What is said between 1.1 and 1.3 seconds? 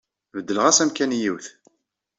i